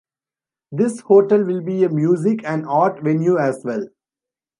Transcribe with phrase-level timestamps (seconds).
[0.71, 3.85] This hotel will be a music and art venue as well.